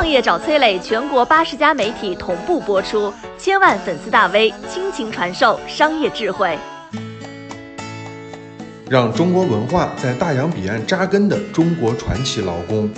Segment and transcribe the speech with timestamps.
[0.00, 6.58] 创业找崔磊，全国八十家媒体同步播出，千万粉丝大 V 倾情传授商业智慧，
[8.88, 12.90] 让中国文化在大洋彼岸扎根的中国传奇劳工。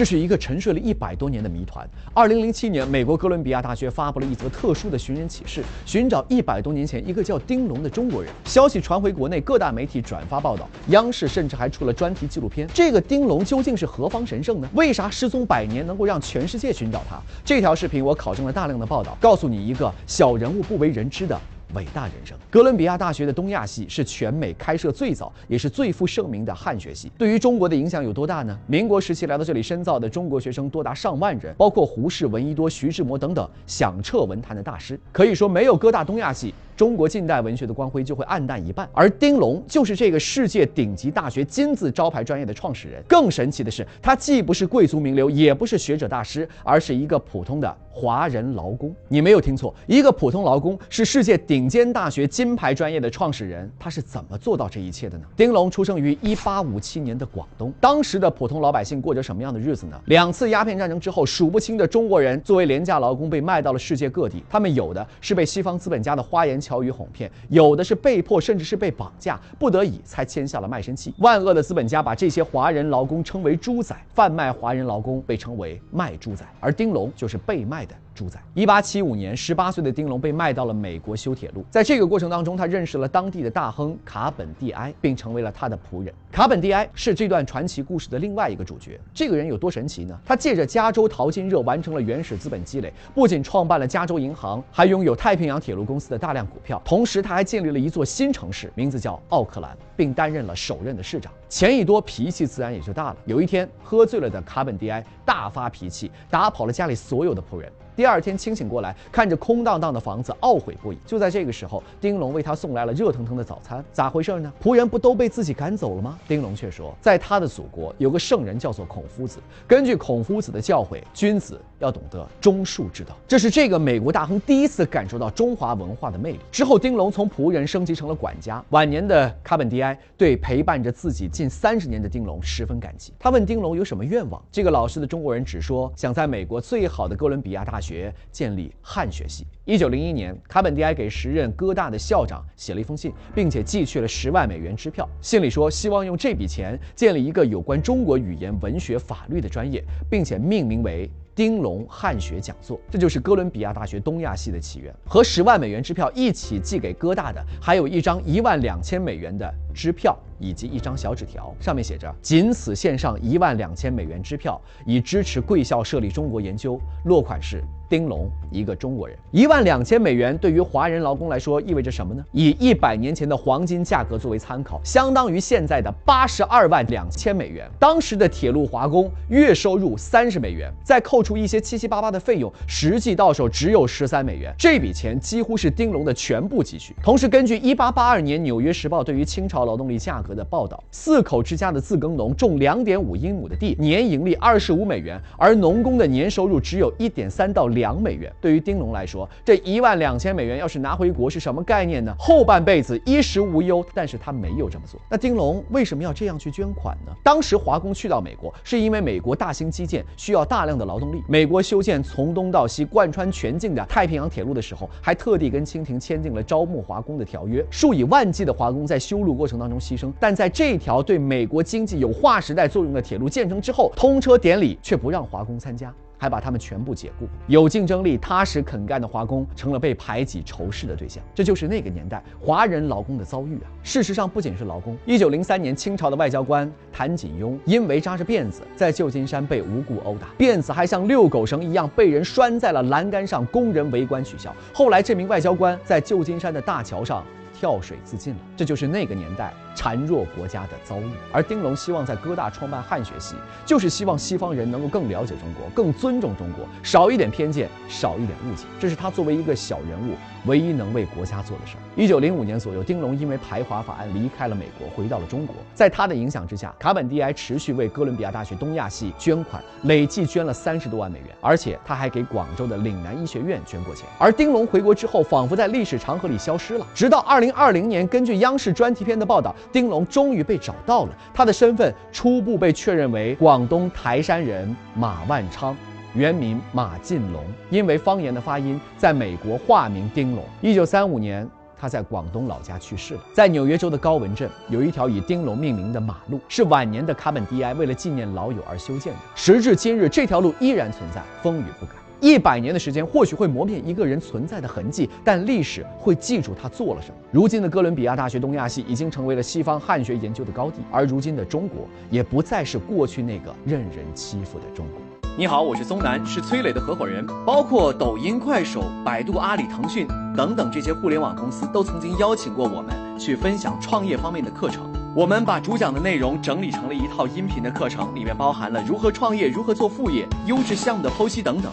[0.00, 1.86] 这是一个沉睡了一百多年的谜团。
[2.14, 8.32] 二零零七年，美国哥伦比亚大学发布了一则特殊的寻人启事，寻找一百多年前一个叫丁龙的中国人。
[8.46, 12.66] 消息传回国内，各大媒体转发报道，央视甚至还出了专题纪录片。
[12.72, 14.66] 这个丁龙究竟是何方神圣呢？
[14.72, 17.20] 为啥失踪百年能够让全世界寻找他？
[17.44, 21.38] 这条视频我考证了大量的报道，告诉你一个小人物不为人知的。
[21.74, 22.36] 伟大人生。
[22.50, 27.10] 哥伦比亚大学的东亚系是全美开设最早也是最负盛名的汉学系。
[27.18, 28.58] 对于中国的影响有多大呢？
[28.66, 34.98] 民国时期来到这里深造的中国学生多达上万人，包括胡适、闻一多、徐志摩等等响彻文坛的大师。
[35.12, 36.54] 可以说，没有哥大东亚系。
[36.76, 43.02] 中国近代文学的光辉就会黯淡一半，而丁龙就是这个世界顶级大学金字招牌专业的创始人。
[43.06, 48.94] 更神奇的是，他既不是贵族名流，也不是学者大师，而是一个普通的华人劳工。
[49.08, 53.70] 你没有听错，一个普通劳工是世界顶尖大学金牌专业的创始人。
[53.78, 55.24] 他是怎么做到这一切的呢？
[55.36, 60.00] 丁龙出生于一八五七年的广东，当时的普通老百姓过着什么样的日子呢？
[60.06, 66.80] 两次鸦片战争之后，数不清的中国人作为廉价劳工被卖到了世界各地，他们有的是被西方资本家的花言巧。
[66.80, 71.12] 语哄骗，有的是被迫，甚至是被绑架，不得已才签下了卖身契。
[71.18, 77.94] 万恶的资本家把这些华人劳工称为猪仔，贩卖华人劳工被称为卖猪仔，而丁龙就是被卖的。
[78.20, 78.38] 主宰。
[78.52, 81.64] 一八七五年，十八岁的丁龙被卖到了美国修铁路。
[81.70, 86.12] 在这个过程当中，他认识了当地的大亨卡本蒂埃，并成为了他的仆人。
[86.30, 89.00] 卡本蒂埃是这段传奇故事的另外一个主角。
[89.14, 90.20] 这个人有多神奇呢？
[90.22, 96.78] 他借着加州淘金热完成了原始资本积累，不仅创办了加州银行，还拥有太平洋铁路公司的大量股票。
[96.84, 101.32] 同时，他还建立了一座新城市，名字叫奥克兰，并担任了首任的市长。
[101.48, 103.16] 钱一多，脾气自然也就大了。
[103.24, 107.72] 有一天，喝醉了的卡本蒂埃大发脾气，打跑了家里所有的仆人。
[107.96, 110.98] 第二天清醒过来，看着空荡荡的房子，懊悔不已。
[111.06, 113.84] 就在这个时候，丁龙为他送来了热腾腾的早餐。
[113.92, 114.52] 咋回事呢？
[114.62, 116.18] 仆人不都被自己赶走了吗？
[116.26, 119.38] 丁龙却说，在他的祖国有个圣人叫做孔夫子。
[119.66, 123.16] 根据孔夫子的教诲，君子要懂得忠恕之道。
[123.26, 126.40] 这是这个美国大亨第一次感受到中华文化的魅力。
[126.50, 128.64] 之后，丁龙从仆人升级成了管家。
[128.70, 133.12] 晚年的卡本迪埃对陪伴着自己近三十年的丁龙十分感激。
[133.18, 134.42] 他问丁龙有什么愿望？
[134.52, 138.14] 这个老实的中国人只说想在美国最好的哥伦比亚大学。
[138.30, 139.46] 建立汉学系。
[139.64, 145.08] 一九零一年，卡本迪埃给时任哥大的校长写了一封信，并且寄去了十万美元支票。
[145.20, 151.10] 信里说，希望用这笔钱建立一个有关中国语言、文学、法律的专业，并且命名为。
[151.40, 154.94] 丁龙汉学讲座，这就是哥伦比亚大学东亚系的起源。
[155.06, 167.64] 和十万美元支票一起寄给哥大的，还有一张一万两千美元的支票，以及一张小纸条，上面写着：“仅此献上一万两千美元支票，以支持贵校设立中国研究。”落款是。
[167.90, 172.24] 丁龙，一个中国人，一万两千美元对于华人劳工来说意味着什么呢？
[172.30, 177.68] 以一百年前的黄金价格作为参考，相当于现在的八十二万两千美元。
[177.80, 184.54] 当时的铁路华工月收入三十美元，再扣除一些七七八八的费用，实际到手只有十三美元。
[184.56, 186.94] 这笔钱几乎是丁龙的全部积蓄。
[187.02, 197.79] 同时，根据一八八二年《纽约时报》对于清朝劳动力价格的报道，四口之家的自耕农种两点五英亩的地，年盈利二十五美元，而农工的年收入只有一点三到两。
[197.80, 202.14] 两美元对于丁龙来说，这一万两千美元要是拿回国是什么概念呢？
[202.18, 205.00] 后半辈子衣食无忧，但是他没有这么做。
[205.08, 207.12] 那丁龙为什么要这样去捐款呢？
[207.24, 211.22] 当时华工去到美国，是因为美国大兴基建需要大量的劳动力。
[211.26, 217.64] 美国修建从东到西贯穿全境的太平洋铁路的时候，还特地跟清廷签订了招募华工的条约。
[217.70, 225.90] 数以万计的华工在修路过程当中牺牲，但在这条对美国经济有划时代作用的铁路建成之后，通车典礼却不让华工参加。
[226.20, 231.24] 还把他们全部解雇，有竞争力、踏实肯干的华工成了被排挤、仇视的对象。
[231.34, 233.66] 这就是那个年代华人劳工的遭遇啊！
[233.82, 244.54] 事实上，不仅是劳工，一九零三年，清朝的外交官谭锦庸因为扎着辫子，在旧金山被无故殴打，辫子还像遛狗绳一样被人拴在了栏杆上，工人围观取笑。
[244.74, 247.24] 后来，这名外交官在旧金山的大桥上
[247.54, 248.40] 跳水自尽了。
[248.58, 249.54] 这就是那个年代。
[249.74, 253.34] 孱弱国家的遭遇，而丁龙希望在哥大创办汉学系，
[253.64, 258.64] 就是希望西方人能够更了解中国，更尊重中国，少一点偏见，少一点误解。
[258.78, 260.14] 这是他作为一个小人物
[260.46, 261.80] 唯一能为国家做的事儿。
[261.96, 265.56] 一九零五年左右，丁龙因为排华法案离开了美国，回到了中国。
[265.74, 274.04] 在他的影响之下，卡本迪埃持续为哥伦比亚大学东亚系捐款，累计捐了三十多万美元，而且他还给广州的岭南医学院捐过钱。
[274.18, 276.86] 而丁龙回国之后，仿佛在历史长河里消失了。
[276.94, 279.54] 直到二零二零年，根据央视专题片的报道。
[279.72, 285.76] 丁龙终于被找到了，他的身份初步被确认为广东台山人马万昌。
[286.12, 290.44] 原名马进龙，因为方言的发音，在美国化名丁龙。
[290.60, 291.48] 一九三五年，
[291.78, 293.20] 他在广东老家去世了。
[293.32, 299.20] 在纽约州的高文镇，有一条以丁龙命名的马路，是晚年的卡本迪埃为了纪念老友而修建的。
[299.36, 301.92] 时至今日，这条路依然存在，风雨不改。
[302.20, 307.14] 一百年的时间或许会磨灭一个人存在的痕迹，但历史会记住他做了什么。
[307.30, 315.00] 如今的哥伦比亚大学东亚系已经成为了西方汉学研究的高地，而如今的中国也不再是过去那个任人欺负的中国。
[315.38, 317.26] 你好，我是松南，是崔磊的合伙人。
[317.46, 320.06] 包括抖音、快手、百度、阿里、腾讯
[320.36, 324.92] 等等这些互联网公司，都曾经邀请过我们去分享创业方面的课程。
[325.16, 331.72] 我们把主讲的内容整理成了一套音频的课程，里面包含了如何创业、如何做副业、优质项目的剖析等等，